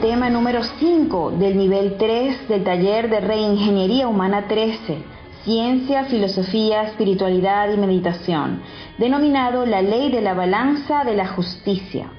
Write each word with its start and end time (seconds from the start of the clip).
Tema 0.00 0.28
número 0.28 0.62
5 0.62 1.30
del 1.38 1.56
nivel 1.56 1.96
3 1.96 2.48
del 2.48 2.64
taller 2.64 3.08
de 3.08 3.20
Reingeniería 3.20 4.08
Humana 4.08 4.46
13, 4.46 4.98
Ciencia, 5.44 6.04
Filosofía, 6.04 6.82
Espiritualidad 6.82 7.72
y 7.72 7.78
Meditación, 7.78 8.60
denominado 8.98 9.64
la 9.64 9.80
Ley 9.80 10.10
de 10.10 10.20
la 10.20 10.34
Balanza 10.34 11.04
de 11.04 11.14
la 11.14 11.28
Justicia. 11.28 12.10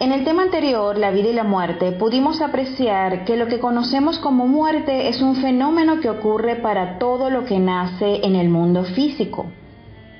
En 0.00 0.12
el 0.12 0.24
tema 0.24 0.42
anterior, 0.42 0.98
la 0.98 1.12
vida 1.12 1.28
y 1.28 1.32
la 1.32 1.44
muerte, 1.44 1.92
pudimos 1.92 2.40
apreciar 2.40 3.24
que 3.24 3.36
lo 3.36 3.46
que 3.46 3.60
conocemos 3.60 4.18
como 4.18 4.46
muerte 4.46 5.08
es 5.08 5.22
un 5.22 5.36
fenómeno 5.36 6.00
que 6.00 6.10
ocurre 6.10 6.56
para 6.56 6.98
todo 6.98 7.30
lo 7.30 7.44
que 7.44 7.58
nace 7.58 8.24
en 8.24 8.34
el 8.34 8.48
mundo 8.48 8.84
físico. 8.84 9.46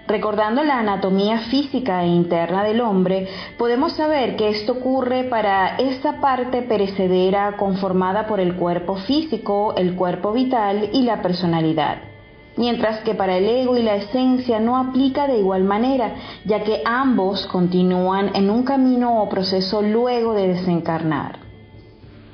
Recordando 0.09 0.63
la 0.63 0.79
anatomía 0.79 1.41
física 1.51 2.05
e 2.05 2.07
interna 2.07 2.63
del 2.63 2.81
hombre, 2.81 3.27
podemos 3.59 3.95
saber 3.95 4.37
que 4.37 4.51
esto 4.51 4.75
ocurre 4.75 5.25
para 5.25 5.77
esa 5.79 6.21
parte 6.21 6.63
perecedera 6.63 7.57
conformada 7.57 8.29
por 8.29 8.39
el 8.39 8.55
cuerpo 8.55 8.97
físico, 8.97 9.75
el 9.77 9.97
cuerpo 9.97 10.33
vital 10.33 10.91
y 10.93 11.03
la 11.03 11.23
personalidad. 11.23 11.99
Mientras 12.57 13.01
que 13.01 13.15
para 13.15 13.37
el 13.37 13.49
ego 13.49 13.77
y 13.77 13.83
la 13.83 13.97
esencia 13.97 14.61
no 14.61 14.77
aplica 14.77 15.27
de 15.27 15.39
igual 15.39 15.65
manera, 15.65 16.15
ya 16.45 16.63
que 16.63 16.83
ambos 16.85 17.45
continúan 17.47 18.31
en 18.37 18.49
un 18.49 18.63
camino 18.63 19.21
o 19.23 19.29
proceso 19.29 19.83
luego 19.83 20.35
de 20.35 20.49
desencarnar. 20.49 21.41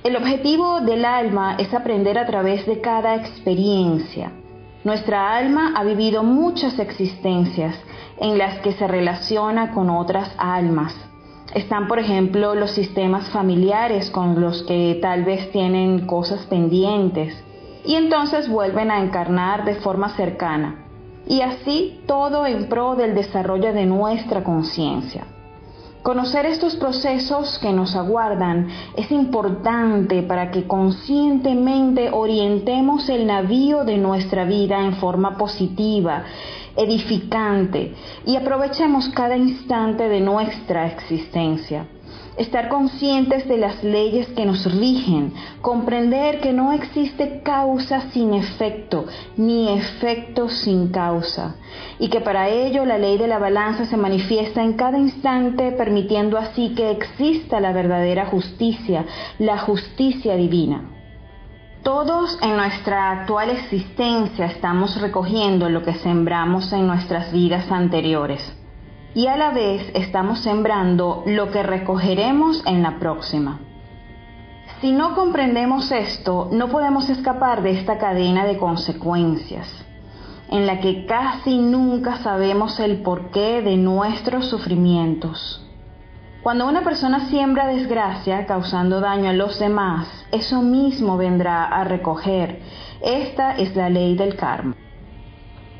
El 0.04 0.16
objetivo 0.16 0.82
del 0.82 1.06
alma 1.06 1.56
es 1.58 1.72
aprender 1.72 2.18
a 2.18 2.26
través 2.26 2.66
de 2.66 2.80
cada 2.80 3.16
experiencia, 3.16 4.32
nuestra 4.84 5.36
alma 5.36 5.74
ha 5.76 5.84
vivido 5.84 6.24
muchas 6.24 6.78
existencias 6.80 7.76
en 8.18 8.36
las 8.36 8.58
que 8.60 8.72
se 8.72 8.88
relaciona 8.88 9.70
con 9.72 9.88
otras 9.90 10.34
almas. 10.38 10.92
Están, 11.54 11.86
por 11.86 12.00
ejemplo, 12.00 12.54
los 12.54 12.72
sistemas 12.72 13.28
familiares 13.30 14.10
con 14.10 14.40
los 14.40 14.64
que 14.64 14.98
tal 15.00 15.24
vez 15.24 15.52
tienen 15.52 16.06
cosas 16.06 16.46
pendientes 16.46 17.32
y 17.84 17.94
entonces 17.94 18.48
vuelven 18.48 18.90
a 18.90 19.00
encarnar 19.00 19.64
de 19.64 19.76
forma 19.76 20.08
cercana. 20.16 20.86
Y 21.28 21.42
así 21.42 22.00
todo 22.06 22.46
en 22.46 22.68
pro 22.68 22.96
del 22.96 23.14
desarrollo 23.14 23.72
de 23.72 23.86
nuestra 23.86 24.42
conciencia. 24.42 25.26
Conocer 26.02 26.46
estos 26.46 26.74
procesos 26.74 27.60
que 27.60 27.72
nos 27.72 27.94
aguardan 27.94 28.66
es 28.96 29.12
importante 29.12 30.22
para 30.22 30.50
que 30.50 30.66
conscientemente 30.66 32.10
orientemos 32.10 33.08
el 33.08 33.24
navío 33.26 33.84
de 33.84 33.98
nuestra 33.98 34.44
vida 34.44 34.80
en 34.80 34.96
forma 34.96 35.38
positiva, 35.38 36.24
edificante 36.76 37.94
y 38.26 38.34
aprovechemos 38.34 39.10
cada 39.10 39.36
instante 39.36 40.08
de 40.08 40.20
nuestra 40.20 40.88
existencia 40.88 41.86
estar 42.36 42.68
conscientes 42.68 43.46
de 43.46 43.58
las 43.58 43.82
leyes 43.84 44.28
que 44.28 44.46
nos 44.46 44.64
rigen, 44.72 45.34
comprender 45.60 46.40
que 46.40 46.52
no 46.52 46.72
existe 46.72 47.42
causa 47.42 48.10
sin 48.12 48.34
efecto, 48.34 49.06
ni 49.36 49.76
efecto 49.76 50.48
sin 50.48 50.88
causa, 50.88 51.56
y 51.98 52.08
que 52.08 52.20
para 52.20 52.48
ello 52.48 52.84
la 52.84 52.98
ley 52.98 53.18
de 53.18 53.28
la 53.28 53.38
balanza 53.38 53.84
se 53.84 53.96
manifiesta 53.96 54.62
en 54.62 54.74
cada 54.74 54.98
instante, 54.98 55.72
permitiendo 55.72 56.38
así 56.38 56.74
que 56.74 56.90
exista 56.90 57.60
la 57.60 57.72
verdadera 57.72 58.26
justicia, 58.26 59.04
la 59.38 59.58
justicia 59.58 60.36
divina. 60.36 60.88
Todos 61.82 62.38
en 62.40 62.56
nuestra 62.56 63.10
actual 63.10 63.50
existencia 63.50 64.46
estamos 64.46 65.00
recogiendo 65.00 65.68
lo 65.68 65.82
que 65.82 65.94
sembramos 65.94 66.72
en 66.72 66.86
nuestras 66.86 67.32
vidas 67.32 67.70
anteriores 67.72 68.61
y 69.14 69.26
a 69.26 69.36
la 69.36 69.50
vez 69.50 69.90
estamos 69.94 70.40
sembrando 70.40 71.22
lo 71.26 71.50
que 71.50 71.62
recogeremos 71.62 72.62
en 72.66 72.82
la 72.82 72.98
próxima. 72.98 73.60
Si 74.80 74.92
no 74.92 75.14
comprendemos 75.14 75.92
esto, 75.92 76.48
no 76.50 76.68
podemos 76.68 77.08
escapar 77.08 77.62
de 77.62 77.72
esta 77.72 77.98
cadena 77.98 78.44
de 78.46 78.58
consecuencias, 78.58 79.68
en 80.50 80.66
la 80.66 80.80
que 80.80 81.06
casi 81.06 81.58
nunca 81.58 82.18
sabemos 82.18 82.80
el 82.80 83.02
porqué 83.02 83.62
de 83.62 83.76
nuestros 83.76 84.46
sufrimientos. 84.48 85.64
Cuando 86.42 86.66
una 86.66 86.82
persona 86.82 87.28
siembra 87.28 87.68
desgracia 87.68 88.46
causando 88.46 89.00
daño 89.00 89.30
a 89.30 89.34
los 89.34 89.60
demás, 89.60 90.08
eso 90.32 90.60
mismo 90.62 91.16
vendrá 91.16 91.64
a 91.64 91.84
recoger. 91.84 92.60
Esta 93.00 93.52
es 93.52 93.76
la 93.76 93.88
ley 93.88 94.16
del 94.16 94.34
karma. 94.34 94.74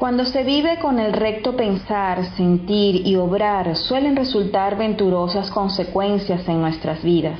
Cuando 0.02 0.24
se 0.24 0.42
vive 0.42 0.80
con 0.80 0.98
el 0.98 1.12
recto 1.12 1.54
pensar, 1.54 2.24
sentir 2.36 3.06
y 3.06 3.14
obrar, 3.14 3.76
suelen 3.76 4.16
resultar 4.16 4.76
venturosas 4.76 5.48
consecuencias 5.48 6.48
en 6.48 6.60
nuestras 6.60 7.04
vidas. 7.04 7.38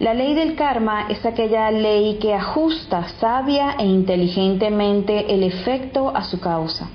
La 0.00 0.12
ley 0.12 0.34
del 0.34 0.56
karma 0.56 1.06
es 1.08 1.24
aquella 1.24 1.70
ley 1.70 2.18
que 2.20 2.34
ajusta 2.34 3.06
sabia 3.20 3.76
e 3.78 3.86
inteligentemente 3.86 5.32
el 5.32 5.44
efecto 5.44 6.10
a 6.12 6.24
su 6.24 6.40
causa. 6.40 6.90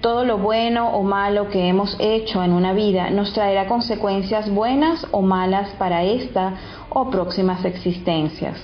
Todo 0.00 0.24
lo 0.24 0.38
bueno 0.38 0.90
o 0.90 1.02
malo 1.02 1.48
que 1.48 1.66
hemos 1.66 1.96
hecho 1.98 2.44
en 2.44 2.52
una 2.52 2.72
vida 2.74 3.10
nos 3.10 3.32
traerá 3.32 3.66
consecuencias 3.66 4.48
buenas 4.48 5.04
o 5.10 5.20
malas 5.20 5.68
para 5.80 6.04
esta 6.04 6.54
o 6.90 7.10
próximas 7.10 7.64
existencias. 7.64 8.56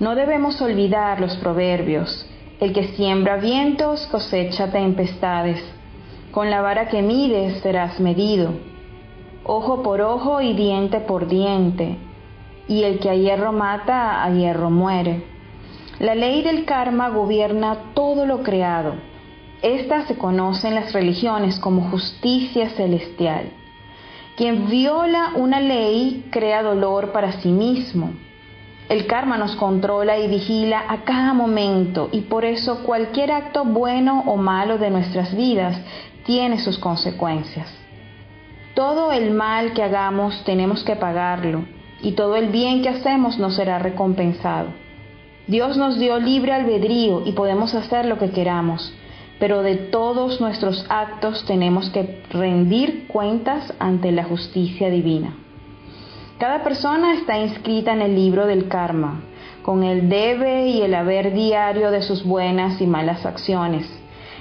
No 0.00 0.14
debemos 0.14 0.62
olvidar 0.62 1.20
los 1.20 1.36
proverbios, 1.36 2.26
el 2.62 2.72
que 2.72 2.94
siembra 2.94 3.38
vientos 3.38 4.06
cosecha 4.06 4.70
tempestades. 4.70 5.60
Con 6.30 6.48
la 6.48 6.62
vara 6.62 6.88
que 6.88 7.02
mides 7.02 7.60
serás 7.60 7.98
medido. 7.98 8.52
Ojo 9.42 9.82
por 9.82 10.00
ojo 10.00 10.40
y 10.40 10.52
diente 10.52 11.00
por 11.00 11.26
diente. 11.26 11.96
Y 12.68 12.84
el 12.84 13.00
que 13.00 13.10
a 13.10 13.16
hierro 13.16 13.50
mata, 13.50 14.22
a 14.22 14.30
hierro 14.30 14.70
muere. 14.70 15.24
La 15.98 16.14
ley 16.14 16.42
del 16.42 16.64
karma 16.64 17.08
gobierna 17.08 17.94
todo 17.94 18.26
lo 18.26 18.44
creado. 18.44 18.94
Esta 19.60 20.06
se 20.06 20.16
conoce 20.16 20.68
en 20.68 20.76
las 20.76 20.92
religiones 20.92 21.58
como 21.58 21.90
justicia 21.90 22.70
celestial. 22.70 23.50
Quien 24.36 24.68
viola 24.68 25.32
una 25.34 25.58
ley 25.58 26.28
crea 26.30 26.62
dolor 26.62 27.10
para 27.10 27.32
sí 27.40 27.48
mismo 27.48 28.12
el 28.88 29.06
karma 29.06 29.38
nos 29.38 29.56
controla 29.56 30.18
y 30.18 30.28
vigila 30.28 30.84
a 30.88 31.04
cada 31.04 31.32
momento 31.32 32.08
y 32.12 32.22
por 32.22 32.44
eso 32.44 32.82
cualquier 32.84 33.32
acto 33.32 33.64
bueno 33.64 34.22
o 34.26 34.36
malo 34.36 34.78
de 34.78 34.90
nuestras 34.90 35.34
vidas 35.34 35.80
tiene 36.24 36.58
sus 36.60 36.78
consecuencias. 36.78 37.72
Todo 38.74 39.12
el 39.12 39.30
mal 39.30 39.72
que 39.72 39.82
hagamos 39.82 40.44
tenemos 40.44 40.82
que 40.84 40.96
pagarlo 40.96 41.64
y 42.02 42.12
todo 42.12 42.36
el 42.36 42.48
bien 42.48 42.82
que 42.82 42.88
hacemos 42.88 43.38
nos 43.38 43.54
será 43.54 43.78
recompensado. 43.78 44.68
Dios 45.46 45.76
nos 45.76 45.98
dio 45.98 46.18
libre 46.18 46.52
albedrío 46.52 47.22
y 47.26 47.32
podemos 47.32 47.74
hacer 47.74 48.06
lo 48.06 48.18
que 48.18 48.30
queramos, 48.30 48.92
pero 49.38 49.62
de 49.62 49.76
todos 49.76 50.40
nuestros 50.40 50.86
actos 50.88 51.44
tenemos 51.46 51.90
que 51.90 52.22
rendir 52.30 53.06
cuentas 53.08 53.72
ante 53.78 54.12
la 54.12 54.24
justicia 54.24 54.88
divina. 54.88 55.34
Cada 56.42 56.64
persona 56.64 57.14
está 57.14 57.38
inscrita 57.38 57.92
en 57.92 58.02
el 58.02 58.16
libro 58.16 58.46
del 58.46 58.66
karma, 58.66 59.20
con 59.62 59.84
el 59.84 60.08
debe 60.08 60.66
y 60.66 60.82
el 60.82 60.92
haber 60.92 61.32
diario 61.32 61.92
de 61.92 62.02
sus 62.02 62.24
buenas 62.24 62.80
y 62.80 62.86
malas 62.88 63.24
acciones. 63.24 63.86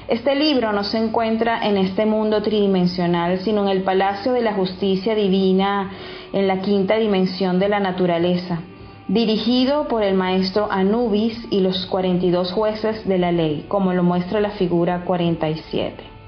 Este 0.07 0.33
libro 0.33 0.74
no 0.74 0.83
se 0.83 0.98
encuentra 0.98 1.63
en 1.63 1.77
este 1.77 2.07
mundo 2.07 2.42
tridimensional, 2.42 3.38
sino 3.42 3.62
en 3.62 3.68
el 3.68 3.83
palacio 3.83 4.31
de 4.33 4.42
la 4.42 4.53
justicia 4.53 5.13
divina, 5.13 5.92
en 6.33 6.48
la 6.48 6.62
quinta 6.62 6.95
dimensión 6.95 7.59
de 7.59 7.69
la 7.69 7.80
naturaleza, 7.80 8.62
dirigido 9.07 9.88
por 9.88 10.01
el 10.01 10.15
maestro 10.15 10.69
Anubis 10.71 11.38
y 11.51 11.59
los 11.59 11.86
42 11.86 12.51
jueces 12.51 13.07
de 13.07 13.19
la 13.19 13.31
ley, 13.31 13.65
como 13.68 13.94
lo 13.94 14.01
muestra 14.01 14.39
la 14.39 14.50
figura 14.50 15.06
47. 15.06 16.20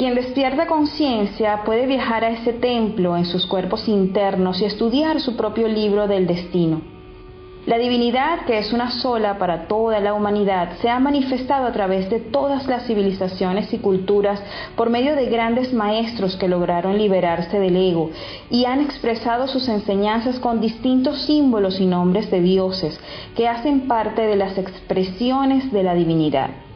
Quien 0.00 0.14
despierta 0.14 0.66
conciencia 0.66 1.62
puede 1.62 1.84
viajar 1.84 2.24
a 2.24 2.30
ese 2.30 2.54
templo 2.54 3.18
en 3.18 3.26
sus 3.26 3.44
cuerpos 3.44 3.86
internos 3.86 4.58
y 4.62 4.64
estudiar 4.64 5.20
su 5.20 5.36
propio 5.36 5.68
libro 5.68 6.08
del 6.08 6.26
destino. 6.26 6.80
La 7.66 7.76
divinidad, 7.76 8.46
que 8.46 8.56
es 8.56 8.72
una 8.72 8.92
sola 8.92 9.36
para 9.36 9.68
toda 9.68 10.00
la 10.00 10.14
humanidad, 10.14 10.70
se 10.80 10.88
ha 10.88 10.98
manifestado 10.98 11.66
a 11.66 11.72
través 11.72 12.08
de 12.08 12.18
todas 12.18 12.66
las 12.66 12.86
civilizaciones 12.86 13.74
y 13.74 13.78
culturas 13.78 14.42
por 14.74 14.88
medio 14.88 15.14
de 15.16 15.26
grandes 15.26 15.74
maestros 15.74 16.34
que 16.36 16.48
lograron 16.48 16.96
liberarse 16.96 17.60
del 17.60 17.76
ego 17.76 18.10
y 18.48 18.64
han 18.64 18.80
expresado 18.80 19.48
sus 19.48 19.68
enseñanzas 19.68 20.38
con 20.38 20.62
distintos 20.62 21.20
símbolos 21.26 21.78
y 21.78 21.84
nombres 21.84 22.30
de 22.30 22.40
dioses 22.40 22.98
que 23.36 23.48
hacen 23.48 23.86
parte 23.86 24.22
de 24.22 24.36
las 24.36 24.56
expresiones 24.56 25.70
de 25.70 25.82
la 25.82 25.94
divinidad. 25.94 26.69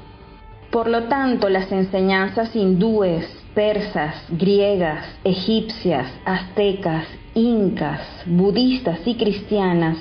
Por 0.75 0.88
lo 0.88 1.05
tanto, 1.05 1.49
las 1.49 1.71
enseñanzas 1.71 2.55
hindúes, 2.56 3.25
persas, 3.55 4.17
griegas, 4.29 5.06
egipcias, 5.23 6.09
aztecas, 6.25 7.06
incas, 7.35 8.00
budistas 8.26 8.99
y 9.06 9.15
cristianas 9.15 9.99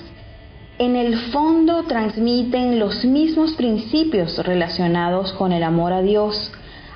en 0.79 0.95
el 0.95 1.15
fondo 1.31 1.83
transmiten 1.83 2.79
los 2.79 3.05
mismos 3.05 3.53
principios 3.53 4.43
relacionados 4.43 5.31
con 5.33 5.51
el 5.51 5.61
amor 5.61 5.93
a 5.93 6.01
Dios, 6.01 6.51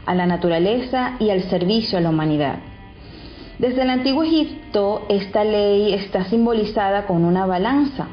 a 0.07 0.15
la 0.15 0.25
naturaleza 0.25 1.15
y 1.19 1.29
al 1.29 1.43
servicio 1.43 1.99
a 1.99 2.01
la 2.01 2.09
humanidad. 2.09 2.57
Desde 3.59 3.83
el 3.83 3.91
antiguo 3.91 4.23
Egipto, 4.23 5.05
esta 5.09 5.43
ley 5.43 5.93
está 5.93 6.25
simbolizada 6.25 7.05
con 7.05 7.23
una 7.23 7.45
balanza. 7.45 8.07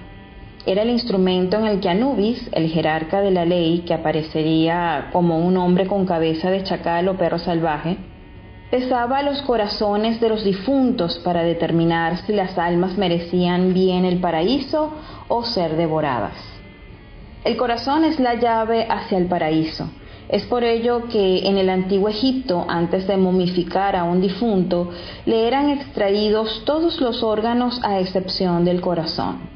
Era 0.67 0.81
el 0.81 0.89
instrumento 0.89 1.59
en 1.59 1.67
el 1.67 1.81
que 1.81 1.91
Anubis, 1.91 2.49
el 2.53 2.71
jerarca 2.71 3.21
de 3.21 3.31
la 3.31 3.45
ley, 3.45 3.81
que 3.81 3.93
aparecería 3.93 5.11
como 5.13 5.39
un 5.39 5.59
hombre 5.59 5.87
con 5.87 6.07
cabeza 6.07 6.51
de 6.51 6.63
chacal 6.63 7.07
o 7.09 7.19
perro 7.19 7.39
salvaje, 7.39 7.99
pesaba 8.71 9.23
los 9.23 9.43
corazones 9.43 10.23
de 10.23 10.31
los 10.31 10.43
difuntos 10.43 11.19
para 11.19 11.43
determinar 11.43 12.17
si 12.25 12.33
las 12.33 12.57
almas 12.57 12.97
merecían 12.97 13.75
bien 13.75 14.07
el 14.07 14.21
paraíso 14.21 14.91
o 15.29 15.45
ser 15.45 15.77
devoradas. 15.77 16.33
El 17.45 17.59
corazón 17.59 18.05
es 18.05 18.19
la 18.19 18.35
llave 18.35 18.87
hacia 18.89 19.19
el 19.19 19.27
paraíso. 19.27 19.91
Es 20.31 20.45
por 20.45 20.65
ello 20.65 21.09
que 21.09 21.47
en 21.47 21.59
el 21.59 21.69
antiguo 21.69 22.09
Egipto, 22.09 22.65
antes 22.67 23.07
de 23.07 23.19
momificar 23.19 23.95
a 23.97 24.05
un 24.05 24.23
difunto, 24.23 24.91
le 25.27 25.47
eran 25.47 25.69
extraídos 25.69 26.63
todos 26.65 27.03
los 27.03 27.23
órganos 27.23 27.79
a 27.85 28.01
excepción 28.01 28.65
del 28.65 28.81
corazón. 28.81 29.54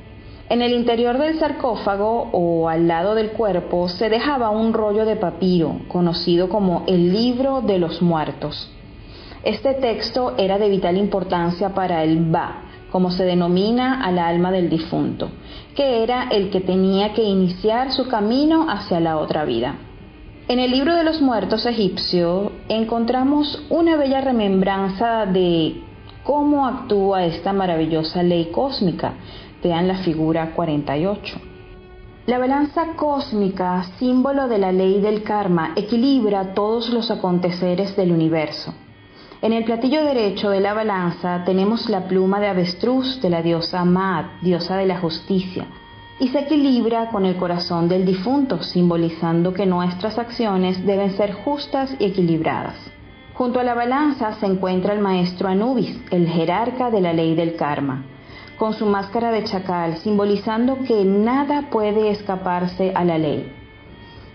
En 0.50 0.62
el 0.62 0.72
interior 0.72 1.18
del 1.18 1.38
sarcófago 1.38 2.30
o 2.32 2.70
al 2.70 2.88
lado 2.88 3.14
del 3.14 3.32
cuerpo 3.32 3.88
se 3.90 4.08
dejaba 4.08 4.48
un 4.48 4.72
rollo 4.72 5.04
de 5.04 5.16
papiro, 5.16 5.80
conocido 5.88 6.48
como 6.48 6.84
el 6.86 7.12
libro 7.12 7.60
de 7.60 7.78
los 7.78 8.00
muertos. 8.00 8.70
Este 9.44 9.74
texto 9.74 10.34
era 10.38 10.58
de 10.58 10.70
vital 10.70 10.96
importancia 10.96 11.74
para 11.74 12.02
el 12.02 12.24
Ba, 12.30 12.62
como 12.90 13.10
se 13.10 13.24
denomina 13.24 14.02
al 14.02 14.18
alma 14.18 14.50
del 14.50 14.70
difunto, 14.70 15.28
que 15.76 16.02
era 16.02 16.28
el 16.30 16.48
que 16.48 16.62
tenía 16.62 17.12
que 17.12 17.24
iniciar 17.24 17.92
su 17.92 18.08
camino 18.08 18.70
hacia 18.70 19.00
la 19.00 19.18
otra 19.18 19.44
vida. 19.44 19.76
En 20.48 20.60
el 20.60 20.70
libro 20.70 20.96
de 20.96 21.04
los 21.04 21.20
muertos 21.20 21.66
egipcio 21.66 22.52
encontramos 22.70 23.66
una 23.68 23.96
bella 23.96 24.22
remembranza 24.22 25.26
de 25.26 25.82
cómo 26.24 26.66
actúa 26.66 27.26
esta 27.26 27.52
maravillosa 27.52 28.22
ley 28.22 28.46
cósmica. 28.46 29.12
Vean 29.62 29.88
la 29.88 29.96
figura 29.96 30.52
48. 30.54 31.40
La 32.26 32.38
balanza 32.38 32.94
cósmica, 32.94 33.82
símbolo 33.98 34.46
de 34.46 34.58
la 34.58 34.70
ley 34.70 35.00
del 35.00 35.22
karma, 35.22 35.72
equilibra 35.74 36.54
todos 36.54 36.90
los 36.90 37.10
aconteceres 37.10 37.96
del 37.96 38.12
universo. 38.12 38.72
En 39.42 39.52
el 39.52 39.64
platillo 39.64 40.04
derecho 40.04 40.50
de 40.50 40.60
la 40.60 40.74
balanza 40.74 41.42
tenemos 41.44 41.88
la 41.88 42.06
pluma 42.06 42.38
de 42.38 42.48
avestruz 42.48 43.20
de 43.20 43.30
la 43.30 43.42
diosa 43.42 43.84
Maat, 43.84 44.42
diosa 44.42 44.76
de 44.76 44.86
la 44.86 45.00
justicia, 45.00 45.66
y 46.20 46.28
se 46.28 46.40
equilibra 46.40 47.08
con 47.10 47.24
el 47.24 47.36
corazón 47.36 47.88
del 47.88 48.04
difunto, 48.04 48.62
simbolizando 48.62 49.54
que 49.54 49.66
nuestras 49.66 50.18
acciones 50.18 50.84
deben 50.86 51.16
ser 51.16 51.32
justas 51.32 51.96
y 51.98 52.04
equilibradas. 52.04 52.76
Junto 53.34 53.58
a 53.58 53.64
la 53.64 53.74
balanza 53.74 54.34
se 54.34 54.46
encuentra 54.46 54.92
el 54.92 55.00
maestro 55.00 55.48
Anubis, 55.48 55.98
el 56.10 56.28
jerarca 56.28 56.90
de 56.90 57.00
la 57.00 57.12
ley 57.12 57.34
del 57.34 57.56
karma, 57.56 58.04
con 58.58 58.74
su 58.74 58.86
máscara 58.86 59.30
de 59.30 59.44
chacal, 59.44 59.98
simbolizando 59.98 60.78
que 60.86 61.04
nada 61.04 61.70
puede 61.70 62.10
escaparse 62.10 62.92
a 62.94 63.04
la 63.04 63.16
ley. 63.16 63.52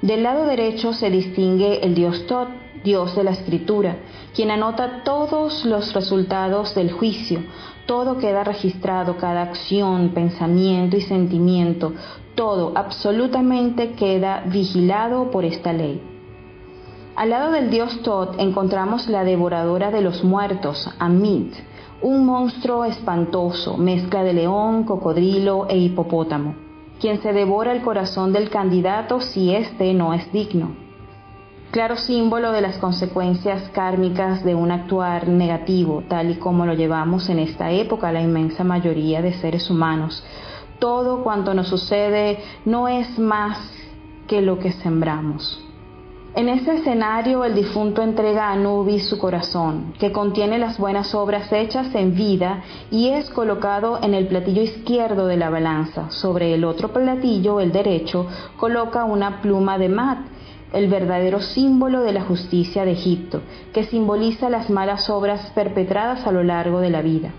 Del 0.02 0.24
lado 0.24 0.46
derecho 0.46 0.94
se 0.94 1.10
distingue 1.10 1.86
el 1.86 1.96
dios 1.96 2.26
Tot, 2.28 2.50
dios 2.84 3.16
de 3.16 3.24
la 3.24 3.32
escritura, 3.32 3.98
quien 4.36 4.52
anota 4.52 5.04
todos 5.04 5.66
los 5.66 5.94
resultados 5.94 6.76
del 6.76 6.92
juicio. 6.92 7.42
Todo 7.86 8.18
queda 8.18 8.44
registrado, 8.44 9.18
cada 9.18 9.42
acción, 9.42 10.10
pensamiento 10.10 10.98
y 10.98 11.02
sentimiento, 11.02 11.94
todo 12.36 12.74
absolutamente 12.76 13.92
queda 13.92 14.44
vigilado 14.46 15.32
por 15.32 15.46
esta 15.46 15.74
ley. 15.74 16.02
Al 17.16 17.30
lado 17.30 17.52
del 17.52 17.70
dios 17.70 18.02
Tot 18.02 18.40
encontramos 18.40 19.08
la 19.08 19.24
devoradora 19.24 19.92
de 19.92 20.02
los 20.02 20.24
muertos, 20.24 20.90
Amit, 20.98 21.54
un 22.04 22.26
monstruo 22.26 22.86
espantoso, 22.86 23.78
mezcla 23.78 24.24
de 24.24 24.34
león, 24.34 24.84
cocodrilo 24.84 25.68
e 25.68 25.78
hipopótamo, 25.78 26.56
quien 27.00 27.22
se 27.22 27.34
devora 27.34 27.72
el 27.72 27.82
corazón 27.82 28.32
del 28.32 28.52
candidato 28.52 29.20
si 29.20 29.56
éste 29.56 29.94
no 29.96 30.14
es 30.14 30.32
digno 30.32 30.84
claro 31.74 31.98
símbolo 31.98 32.52
de 32.52 32.62
las 32.62 32.78
consecuencias 32.78 33.68
kármicas 33.70 34.44
de 34.44 34.54
un 34.54 34.70
actuar 34.70 35.28
negativo, 35.28 36.04
tal 36.08 36.30
y 36.30 36.36
como 36.36 36.68
lo 36.68 36.76
llevamos 36.76 37.30
en 37.30 37.40
esta 37.40 37.72
época 37.72 38.12
la 38.12 38.22
inmensa 38.22 38.64
mayoría 38.64 39.24
de 39.24 39.34
seres 39.34 39.72
humanos. 39.72 40.24
Todo 40.78 41.24
cuanto 41.24 41.56
nos 41.56 41.70
sucede 41.70 42.38
no 42.66 42.88
es 42.88 43.18
más 43.18 43.58
que 44.28 44.44
lo 44.44 44.60
que 44.60 44.72
sembramos. 44.72 45.66
En 46.36 46.50
este 46.50 46.74
escenario 46.78 47.46
el 47.46 47.54
difunto 47.54 48.02
entrega 48.02 48.48
a 48.48 48.54
Anubis 48.54 49.08
su 49.08 49.20
corazón, 49.20 49.94
que 50.00 50.12
contiene 50.12 50.58
las 50.58 50.80
buenas 50.80 51.14
obras 51.14 51.54
hechas 51.54 51.94
en 51.94 52.16
vida 52.16 52.64
y 52.90 53.10
es 53.10 53.30
colocado 53.30 54.00
en 54.02 54.16
el 54.16 54.26
platillo 54.26 54.64
izquierdo 54.64 55.28
de 55.28 55.38
la 55.38 55.52
balanza. 55.52 56.10
Sobre 56.10 56.56
el 56.56 56.64
otro 56.64 56.92
platillo, 56.92 57.60
el 57.60 57.72
derecho, 57.72 58.26
coloca 58.58 59.06
una 59.06 59.44
pluma 59.44 59.78
de 59.78 59.90
mat, 59.90 60.26
el 60.74 60.88
verdadero 60.88 61.40
símbolo 61.40 62.02
de 62.02 62.14
la 62.14 62.24
justicia 62.24 62.84
de 62.84 62.94
Egipto, 62.94 63.42
que 63.72 63.84
simboliza 63.84 64.50
las 64.50 64.72
malas 64.72 65.12
obras 65.12 65.52
perpetradas 65.54 66.26
a 66.26 66.32
lo 66.32 66.42
largo 66.42 66.80
de 66.80 66.90
la 66.90 67.04
vida. 67.04 67.30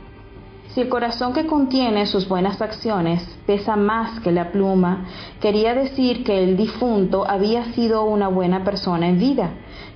Si 0.75 0.81
el 0.81 0.89
corazón 0.89 1.33
que 1.33 1.47
contiene 1.47 2.05
sus 2.05 2.29
buenas 2.29 2.61
acciones 2.61 3.23
pesa 3.47 3.77
más 3.77 4.19
que 4.19 4.33
la 4.33 4.51
pluma, 4.51 5.05
quería 5.41 5.73
decir 5.73 6.25
que 6.25 6.43
el 6.43 6.57
difunto 6.57 7.25
había 7.31 7.67
sido 7.75 8.03
una 8.03 8.27
buena 8.27 8.65
persona 8.65 9.07
en 9.09 9.21
vida. 9.21 9.51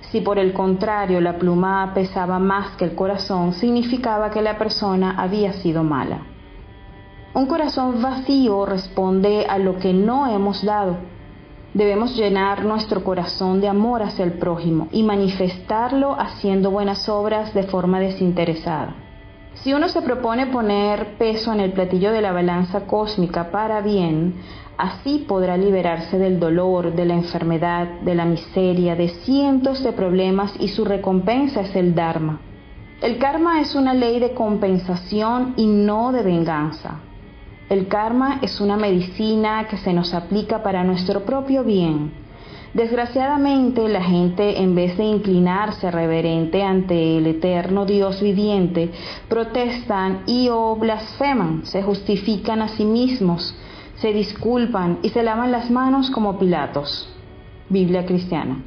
Si 0.09 0.21
por 0.21 0.39
el 0.39 0.53
contrario 0.53 1.19
la 1.19 1.37
pluma 1.37 1.91
pesaba 1.93 2.39
más 2.39 2.77
que 2.77 2.85
el 2.85 2.95
corazón, 2.95 3.51
significaba 3.51 4.31
que 4.31 4.41
la 4.41 4.57
persona 4.57 5.15
había 5.17 5.51
sido 5.51 5.83
mala. 5.83 6.21
Un 7.33 7.45
corazón 7.45 8.01
vacío 8.01 8.65
responde 8.65 9.45
a 9.49 9.57
lo 9.57 9.79
que 9.79 9.93
no 9.93 10.27
hemos 10.27 10.63
dado, 10.63 10.95
Debemos 11.71 12.17
llenar 12.17 12.65
nuestro 12.65 13.03
corazón 13.03 13.61
de 13.61 13.67
amor 13.67 14.01
hacia 14.01 14.25
el 14.25 14.33
prójimo 14.33 14.87
y 14.91 15.03
manifestarlo 15.03 16.19
haciendo 16.19 16.71
buenas 16.71 17.07
obras 17.07 17.53
de 17.53 17.61
forma 17.61 17.99
desinteresada. 17.99 19.08
Si 19.63 19.73
uno 19.73 19.89
se 19.89 20.01
propone 20.01 20.47
poner 20.47 21.17
peso 21.17 21.51
en 21.51 21.59
el 21.59 21.73
platillo 21.73 22.13
de 22.13 22.21
la 22.21 22.31
balanza 22.31 22.87
cósmica 22.87 23.51
para 23.51 23.81
bien, 23.81 24.35
así 24.77 25.25
podrá 25.27 25.57
liberarse 25.57 26.17
del 26.17 26.39
dolor, 26.39 26.95
de 26.95 27.05
la 27.05 27.15
enfermedad, 27.15 27.85
de 28.01 28.15
la 28.15 28.23
miseria, 28.23 28.95
de 28.95 29.09
cientos 29.09 29.83
de 29.83 29.91
problemas 29.91 30.53
y 30.59 30.69
su 30.69 30.85
recompensa 30.85 31.59
es 31.61 31.75
el 31.75 31.93
Dharma. 31.93 32.39
El 33.01 33.17
karma 33.17 33.59
es 33.59 33.75
una 33.75 33.93
ley 33.93 34.19
de 34.19 34.33
compensación 34.33 35.55
y 35.57 35.67
no 35.67 36.13
de 36.13 36.23
venganza. 36.23 36.99
El 37.69 37.89
karma 37.89 38.39
es 38.41 38.61
una 38.61 38.77
medicina 38.77 39.67
que 39.69 39.77
se 39.77 39.91
nos 39.91 40.13
aplica 40.13 40.63
para 40.63 40.85
nuestro 40.85 41.25
propio 41.25 41.65
bien. 41.65 42.28
Desgraciadamente 42.73 43.89
la 43.89 44.03
gente 44.03 44.61
en 44.61 44.75
vez 44.75 44.95
de 44.97 45.03
inclinarse 45.03 45.89
reverente 45.89 46.61
ante 46.61 47.17
el 47.17 47.25
eterno 47.25 47.85
Dios 47.85 48.21
viviente, 48.21 48.91
protestan 49.27 50.21
y 50.27 50.49
o 50.49 50.75
blasfeman, 50.75 51.65
se 51.65 51.81
justifican 51.81 52.61
a 52.61 52.67
sí 52.67 52.85
mismos, 52.85 53.55
se 53.95 54.13
disculpan 54.13 54.99
y 55.01 55.09
se 55.09 55.23
lavan 55.23 55.51
las 55.51 55.71
manos 55.71 56.11
como 56.11 56.37
Pilatos. 56.37 57.09
Biblia 57.69 58.05
cristiana. 58.05 58.63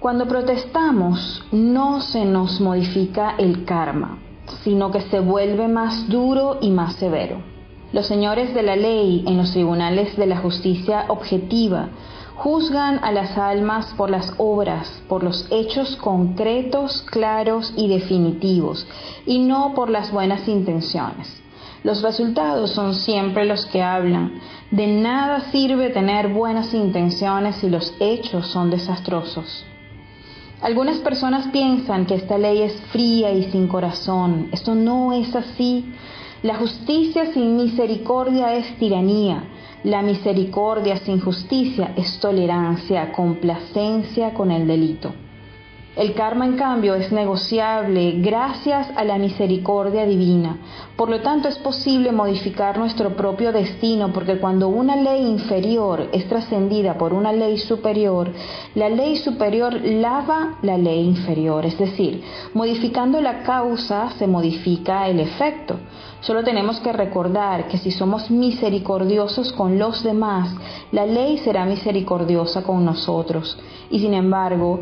Cuando 0.00 0.26
protestamos 0.26 1.44
no 1.52 2.00
se 2.00 2.24
nos 2.24 2.60
modifica 2.60 3.34
el 3.38 3.64
karma, 3.64 4.18
sino 4.64 4.90
que 4.90 5.02
se 5.02 5.20
vuelve 5.20 5.68
más 5.68 6.08
duro 6.08 6.58
y 6.60 6.70
más 6.70 6.96
severo. 6.96 7.42
Los 7.92 8.06
señores 8.06 8.54
de 8.54 8.62
la 8.62 8.76
ley 8.76 9.24
en 9.26 9.36
los 9.36 9.52
tribunales 9.52 10.16
de 10.16 10.26
la 10.26 10.38
justicia 10.38 11.06
objetiva 11.08 11.88
juzgan 12.42 13.04
a 13.04 13.12
las 13.12 13.36
almas 13.36 13.92
por 13.98 14.08
las 14.08 14.32
obras, 14.38 15.02
por 15.08 15.22
los 15.22 15.46
hechos 15.50 15.96
concretos, 15.96 17.02
claros 17.02 17.74
y 17.76 17.86
definitivos, 17.86 18.86
y 19.26 19.40
no 19.40 19.74
por 19.74 19.90
las 19.90 20.10
buenas 20.10 20.48
intenciones. 20.48 21.28
Los 21.84 22.00
resultados 22.00 22.70
son 22.70 22.94
siempre 22.94 23.44
los 23.44 23.66
que 23.66 23.82
hablan. 23.82 24.40
De 24.70 24.86
nada 24.86 25.50
sirve 25.52 25.90
tener 25.90 26.28
buenas 26.28 26.72
intenciones 26.72 27.56
si 27.56 27.68
los 27.68 27.92
hechos 28.00 28.46
son 28.46 28.70
desastrosos. 28.70 29.66
Algunas 30.62 30.96
personas 30.98 31.48
piensan 31.48 32.06
que 32.06 32.14
esta 32.14 32.38
ley 32.38 32.62
es 32.62 32.74
fría 32.90 33.32
y 33.32 33.50
sin 33.50 33.68
corazón. 33.68 34.48
Esto 34.50 34.74
no 34.74 35.12
es 35.12 35.36
así. 35.36 35.92
La 36.42 36.54
justicia 36.54 37.34
sin 37.34 37.58
misericordia 37.58 38.54
es 38.54 38.78
tiranía. 38.78 39.44
La 39.84 40.02
misericordia 40.02 40.98
sin 40.98 41.20
justicia 41.20 41.94
es 41.96 42.20
tolerancia, 42.20 43.12
complacencia 43.12 44.34
con 44.34 44.50
el 44.50 44.66
delito. 44.66 45.14
El 45.96 46.14
karma, 46.14 46.46
en 46.46 46.56
cambio, 46.56 46.94
es 46.94 47.10
negociable 47.10 48.12
gracias 48.18 48.86
a 48.94 49.02
la 49.02 49.18
misericordia 49.18 50.06
divina. 50.06 50.58
Por 50.94 51.10
lo 51.10 51.20
tanto, 51.20 51.48
es 51.48 51.58
posible 51.58 52.12
modificar 52.12 52.78
nuestro 52.78 53.16
propio 53.16 53.50
destino 53.50 54.12
porque 54.12 54.38
cuando 54.38 54.68
una 54.68 54.94
ley 54.94 55.26
inferior 55.26 56.08
es 56.12 56.28
trascendida 56.28 56.96
por 56.96 57.12
una 57.12 57.32
ley 57.32 57.58
superior, 57.58 58.30
la 58.76 58.88
ley 58.88 59.16
superior 59.16 59.74
lava 59.82 60.58
la 60.62 60.78
ley 60.78 61.04
inferior. 61.04 61.66
Es 61.66 61.76
decir, 61.76 62.22
modificando 62.54 63.20
la 63.20 63.42
causa 63.42 64.10
se 64.16 64.28
modifica 64.28 65.08
el 65.08 65.18
efecto. 65.18 65.76
Solo 66.20 66.44
tenemos 66.44 66.78
que 66.80 66.92
recordar 66.92 67.66
que 67.66 67.78
si 67.78 67.90
somos 67.90 68.30
misericordiosos 68.30 69.52
con 69.54 69.78
los 69.78 70.04
demás, 70.04 70.54
la 70.92 71.06
ley 71.06 71.38
será 71.38 71.64
misericordiosa 71.64 72.62
con 72.62 72.84
nosotros. 72.84 73.58
Y 73.90 74.00
sin 74.00 74.12
embargo, 74.14 74.80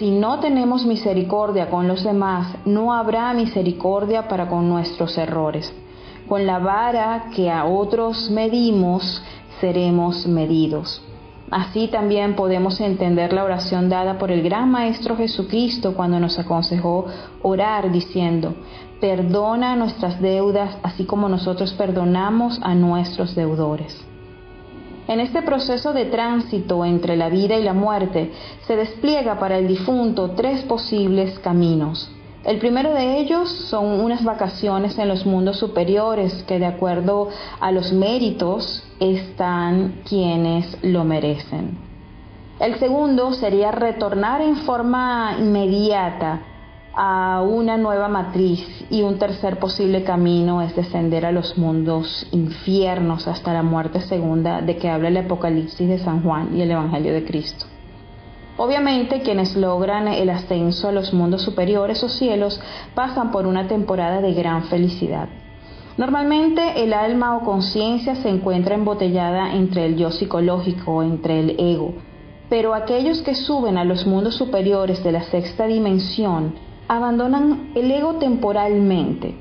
si 0.00 0.10
no 0.10 0.40
tenemos 0.40 0.86
misericordia 0.86 1.68
con 1.68 1.86
los 1.86 2.02
demás, 2.02 2.56
no 2.64 2.94
habrá 2.94 3.34
misericordia 3.34 4.28
para 4.28 4.48
con 4.48 4.66
nuestros 4.66 5.18
errores. 5.18 5.70
Con 6.26 6.46
la 6.46 6.58
vara 6.58 7.26
que 7.36 7.50
a 7.50 7.66
otros 7.66 8.30
medimos, 8.30 9.22
seremos 9.60 10.26
medidos. 10.26 11.02
Así 11.50 11.88
también 11.88 12.34
podemos 12.34 12.80
entender 12.80 13.34
la 13.34 13.44
oración 13.44 13.90
dada 13.90 14.16
por 14.16 14.30
el 14.30 14.42
gran 14.42 14.70
Maestro 14.70 15.18
Jesucristo 15.18 15.92
cuando 15.92 16.18
nos 16.18 16.38
aconsejó 16.38 17.04
orar 17.42 17.92
diciendo, 17.92 18.54
perdona 19.02 19.76
nuestras 19.76 20.18
deudas 20.18 20.78
así 20.82 21.04
como 21.04 21.28
nosotros 21.28 21.74
perdonamos 21.74 22.58
a 22.62 22.74
nuestros 22.74 23.34
deudores. 23.34 24.09
En 25.08 25.20
este 25.20 25.42
proceso 25.42 25.92
de 25.92 26.06
tránsito 26.06 26.84
entre 26.84 27.16
la 27.16 27.28
vida 27.28 27.56
y 27.58 27.64
la 27.64 27.72
muerte 27.72 28.32
se 28.66 28.76
despliega 28.76 29.38
para 29.38 29.58
el 29.58 29.66
difunto 29.66 30.32
tres 30.32 30.62
posibles 30.62 31.38
caminos. 31.40 32.10
El 32.44 32.58
primero 32.58 32.94
de 32.94 33.18
ellos 33.18 33.50
son 33.68 34.00
unas 34.00 34.24
vacaciones 34.24 34.98
en 34.98 35.08
los 35.08 35.26
mundos 35.26 35.58
superiores 35.58 36.42
que 36.44 36.58
de 36.58 36.66
acuerdo 36.66 37.28
a 37.60 37.70
los 37.70 37.92
méritos 37.92 38.82
están 38.98 40.00
quienes 40.08 40.78
lo 40.82 41.04
merecen. 41.04 41.76
El 42.58 42.78
segundo 42.78 43.32
sería 43.32 43.72
retornar 43.72 44.40
en 44.40 44.56
forma 44.56 45.36
inmediata 45.38 46.42
a 46.94 47.42
una 47.42 47.76
nueva 47.76 48.08
matriz 48.08 48.66
y 48.90 49.02
un 49.02 49.18
tercer 49.18 49.58
posible 49.58 50.02
camino 50.02 50.60
es 50.60 50.74
descender 50.74 51.24
a 51.24 51.32
los 51.32 51.56
mundos 51.56 52.26
infiernos 52.32 53.28
hasta 53.28 53.52
la 53.52 53.62
muerte 53.62 54.00
segunda 54.00 54.60
de 54.60 54.76
que 54.76 54.88
habla 54.88 55.08
el 55.08 55.16
Apocalipsis 55.16 55.88
de 55.88 55.98
San 55.98 56.22
Juan 56.22 56.56
y 56.56 56.62
el 56.62 56.70
Evangelio 56.72 57.12
de 57.12 57.24
Cristo. 57.24 57.66
Obviamente 58.56 59.22
quienes 59.22 59.56
logran 59.56 60.08
el 60.08 60.30
ascenso 60.30 60.88
a 60.88 60.92
los 60.92 61.14
mundos 61.14 61.42
superiores 61.42 62.02
o 62.02 62.08
cielos 62.08 62.60
pasan 62.94 63.30
por 63.30 63.46
una 63.46 63.68
temporada 63.68 64.20
de 64.20 64.34
gran 64.34 64.64
felicidad. 64.64 65.28
Normalmente 65.96 66.82
el 66.82 66.92
alma 66.92 67.36
o 67.36 67.44
conciencia 67.44 68.16
se 68.16 68.28
encuentra 68.28 68.74
embotellada 68.74 69.54
entre 69.54 69.86
el 69.86 69.96
yo 69.96 70.10
psicológico, 70.10 71.02
entre 71.02 71.40
el 71.40 71.56
ego, 71.58 71.94
pero 72.48 72.74
aquellos 72.74 73.22
que 73.22 73.34
suben 73.34 73.78
a 73.78 73.84
los 73.84 74.06
mundos 74.06 74.34
superiores 74.34 75.04
de 75.04 75.12
la 75.12 75.22
sexta 75.22 75.66
dimensión 75.66 76.54
abandonan 76.90 77.70
el 77.76 77.88
ego 77.88 78.14
temporalmente. 78.14 79.36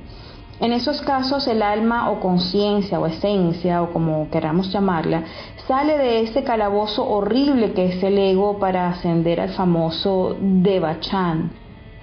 En 0.60 0.72
esos 0.72 1.02
casos 1.02 1.48
el 1.48 1.64
alma 1.64 2.12
o 2.12 2.20
conciencia 2.20 3.00
o 3.00 3.08
esencia 3.08 3.82
o 3.82 3.92
como 3.92 4.30
queramos 4.30 4.72
llamarla 4.72 5.24
sale 5.68 5.98
de 5.98 6.22
ese 6.22 6.44
calabozo 6.44 7.10
horrible 7.10 7.72
que 7.72 7.88
es 7.88 8.04
el 8.04 8.20
ego 8.20 8.60
para 8.60 8.90
ascender 8.90 9.42
al 9.42 9.50
famoso 9.50 10.38
Devachan 10.40 11.52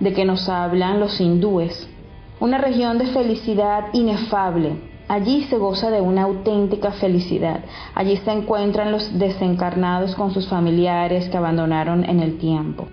de 0.01 0.13
que 0.13 0.25
nos 0.25 0.49
hablan 0.49 0.99
los 0.99 1.21
hindúes, 1.21 1.89
una 2.41 2.59
región 2.59 2.99
de 2.99 3.07
felicidad 3.07 3.85
inefable. 3.93 4.73
Allí 5.07 5.45
se 5.45 5.59
goza 5.59 5.91
de 5.91 6.01
una 6.01 6.25
auténtica 6.25 6.91
felicidad. 6.91 7.61
Allí 7.95 8.17
se 8.17 8.33
encuentran 8.33 8.91
los 8.91 9.17
desencarnados 9.17 10.17
con 10.17 10.33
sus 10.33 10.49
familiares 10.49 11.29
que 11.29 11.37
abandonaron 11.37 12.05
en 12.05 12.19
el 12.19 12.37
tiempo. 12.39 12.89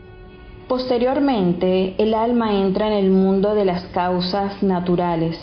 Posteriormente, 0.68 1.94
el 1.98 2.14
alma 2.14 2.54
entra 2.54 2.88
en 2.88 2.94
el 2.94 3.12
mundo 3.12 3.54
de 3.54 3.66
las 3.66 3.84
causas 3.88 4.64
naturales. 4.64 5.38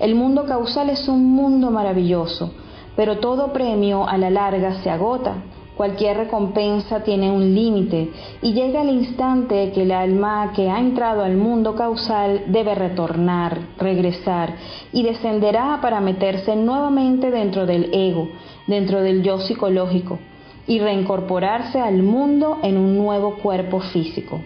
El 0.00 0.16
mundo 0.16 0.46
causal 0.46 0.90
es 0.90 1.06
un 1.06 1.32
mundo 1.32 1.70
maravilloso, 1.70 2.52
pero 2.96 3.18
todo 3.18 3.52
premio 3.52 4.08
a 4.08 4.18
la 4.18 4.30
larga 4.30 4.82
se 4.82 4.90
agota. 4.90 5.36
Cualquier 5.76 6.16
recompensa 6.16 7.04
tiene 7.04 7.30
un 7.30 7.54
límite 7.54 8.10
y 8.42 8.52
llega 8.52 8.82
el 8.82 8.90
instante 8.90 9.70
que 9.72 9.82
el 9.82 9.92
alma 9.92 10.52
que 10.54 10.68
ha 10.68 10.80
entrado 10.80 11.22
al 11.22 11.36
mundo 11.36 11.76
causal 11.76 12.42
debe 12.48 12.74
retornar, 12.74 13.58
regresar 13.78 14.54
y 14.92 15.04
descenderá 15.04 15.78
para 15.82 16.00
meterse 16.00 16.56
nuevamente 16.56 17.30
dentro 17.30 17.64
del 17.64 17.90
ego, 17.92 18.28
dentro 18.66 19.02
del 19.02 19.22
yo 19.22 19.38
psicológico 19.38 20.18
y 20.66 20.80
reincorporarse 20.80 21.80
al 21.80 22.02
mundo 22.02 22.58
en 22.62 22.76
un 22.76 22.96
nuevo 22.96 23.36
cuerpo 23.36 23.80
físico. 23.80 24.40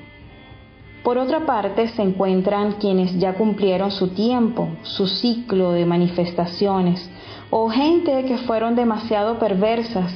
Por 1.08 1.16
otra 1.16 1.46
parte, 1.46 1.88
se 1.88 2.02
encuentran 2.02 2.72
quienes 2.72 3.18
ya 3.18 3.32
cumplieron 3.32 3.90
su 3.90 4.08
tiempo, 4.08 4.68
su 4.82 5.06
ciclo 5.06 5.72
de 5.72 5.86
manifestaciones, 5.86 7.08
o 7.48 7.70
gente 7.70 8.26
que 8.26 8.36
fueron 8.36 8.76
demasiado 8.76 9.38
perversas. 9.38 10.12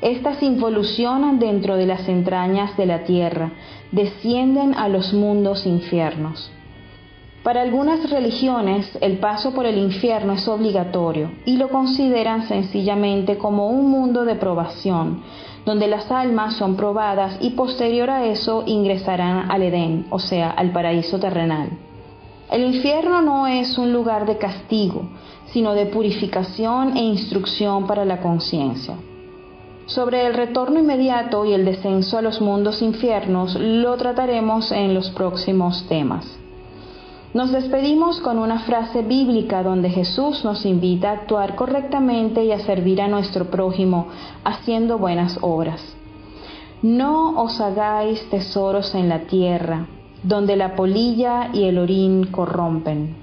Estas 0.00 0.40
involucionan 0.44 1.40
dentro 1.40 1.76
de 1.76 1.86
las 1.86 2.08
entrañas 2.08 2.76
de 2.76 2.86
la 2.86 3.02
tierra, 3.02 3.50
descienden 3.90 4.74
a 4.74 4.86
los 4.86 5.12
mundos 5.12 5.66
infiernos. 5.66 6.52
Para 7.42 7.62
algunas 7.62 8.08
religiones 8.08 8.96
el 9.00 9.18
paso 9.18 9.52
por 9.52 9.66
el 9.66 9.78
infierno 9.78 10.34
es 10.34 10.46
obligatorio 10.46 11.32
y 11.44 11.56
lo 11.56 11.70
consideran 11.70 12.46
sencillamente 12.46 13.36
como 13.36 13.66
un 13.66 13.90
mundo 13.90 14.24
de 14.24 14.36
probación, 14.36 15.24
donde 15.66 15.88
las 15.88 16.10
almas 16.12 16.54
son 16.54 16.76
probadas 16.76 17.38
y 17.40 17.50
posterior 17.50 18.08
a 18.08 18.24
eso 18.24 18.62
ingresarán 18.66 19.50
al 19.50 19.62
Edén, 19.62 20.06
o 20.10 20.20
sea, 20.20 20.50
al 20.50 20.70
paraíso 20.70 21.18
terrenal. 21.18 21.70
El 22.52 22.62
infierno 22.64 23.20
no 23.20 23.48
es 23.48 23.76
un 23.76 23.92
lugar 23.92 24.26
de 24.26 24.38
castigo, 24.38 25.08
sino 25.46 25.74
de 25.74 25.86
purificación 25.86 26.96
e 26.96 27.00
instrucción 27.00 27.88
para 27.88 28.04
la 28.04 28.20
conciencia. 28.20 28.94
Sobre 29.86 30.24
el 30.24 30.34
retorno 30.34 30.78
inmediato 30.78 31.44
y 31.44 31.52
el 31.52 31.64
descenso 31.64 32.16
a 32.16 32.22
los 32.22 32.40
mundos 32.40 32.80
infiernos 32.80 33.56
lo 33.56 33.96
trataremos 33.96 34.70
en 34.70 34.94
los 34.94 35.10
próximos 35.10 35.84
temas. 35.88 36.45
Nos 37.36 37.52
despedimos 37.52 38.18
con 38.20 38.38
una 38.38 38.60
frase 38.60 39.02
bíblica 39.02 39.62
donde 39.62 39.90
Jesús 39.90 40.42
nos 40.42 40.64
invita 40.64 41.10
a 41.10 41.12
actuar 41.12 41.54
correctamente 41.54 42.42
y 42.42 42.50
a 42.50 42.60
servir 42.60 43.02
a 43.02 43.08
nuestro 43.08 43.50
prójimo 43.50 44.06
haciendo 44.42 44.96
buenas 44.96 45.38
obras. 45.42 45.82
No 46.80 47.42
os 47.42 47.60
hagáis 47.60 48.26
tesoros 48.30 48.94
en 48.94 49.10
la 49.10 49.26
tierra, 49.26 49.86
donde 50.22 50.56
la 50.56 50.74
polilla 50.76 51.50
y 51.52 51.64
el 51.64 51.76
orín 51.76 52.28
corrompen, 52.28 53.14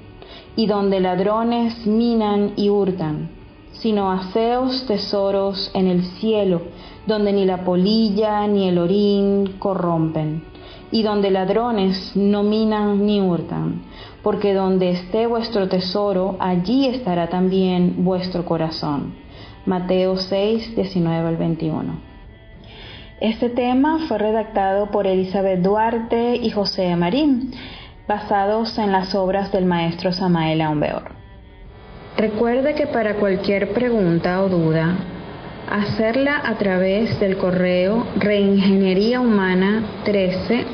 y 0.55 0.67
donde 0.67 0.99
ladrones 0.99 1.87
minan 1.87 2.53
y 2.55 2.69
hurtan, 2.69 3.31
sino 3.71 4.11
haceos 4.11 4.85
tesoros 4.85 5.71
en 5.73 5.87
el 5.87 6.03
cielo, 6.19 6.61
donde 7.07 7.33
ni 7.33 7.45
la 7.45 7.65
polilla 7.65 8.45
ni 8.45 8.69
el 8.69 8.77
orín 8.77 9.55
corrompen, 9.57 10.52
y 10.93 11.01
donde 11.01 11.31
ladrones 11.31 12.15
no 12.15 12.43
minan 12.43 13.03
ni 13.03 13.19
hurtan, 13.19 13.81
porque 14.21 14.53
donde 14.53 14.91
esté 14.91 15.25
vuestro 15.25 15.67
tesoro, 15.67 16.37
allí 16.39 16.85
estará 16.85 17.29
también 17.29 18.05
vuestro 18.05 18.45
corazón. 18.45 19.15
Mateo 19.65 20.17
6, 20.17 20.75
19 20.75 21.27
al 21.27 21.37
21. 21.37 21.99
Este 23.19 23.49
tema 23.49 24.05
fue 24.07 24.19
redactado 24.19 24.91
por 24.91 25.07
Elizabeth 25.07 25.61
Duarte 25.61 26.35
y 26.35 26.51
José 26.51 26.95
Marín, 26.95 27.51
basados 28.07 28.77
en 28.77 28.91
las 28.91 29.15
obras 29.15 29.51
del 29.51 29.65
maestro 29.65 30.13
Samael 30.13 30.61
Aumbeor. 30.61 31.11
Recuerde 32.17 32.75
que 32.75 32.85
para 32.85 33.15
cualquier 33.15 33.73
pregunta 33.73 34.43
o 34.43 34.49
duda, 34.49 34.95
hacerla 35.73 36.41
a 36.45 36.55
través 36.55 37.19
del 37.19 37.35
correo 37.35 38.07
reingenieriahumana13 38.17 40.65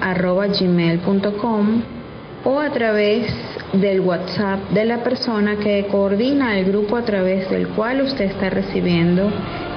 o 2.44 2.60
a 2.60 2.70
través 2.70 3.34
del 3.72 4.02
WhatsApp 4.02 4.72
de 4.72 4.84
la 4.84 5.02
persona 5.02 5.56
que 5.56 5.88
coordina 5.90 6.60
el 6.60 6.66
grupo 6.66 6.98
a 6.98 7.06
través 7.06 7.50
del 7.50 7.70
cual 7.70 8.02
usted 8.02 8.26
está 8.26 8.50
recibiendo 8.50 9.32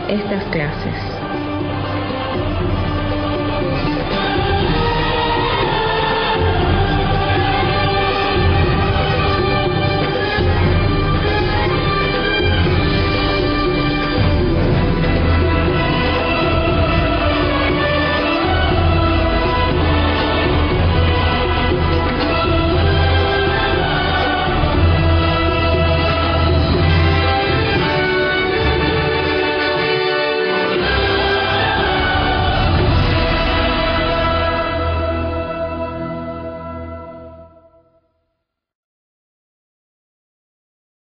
estas 0.08 0.42
clases. 0.46 1.21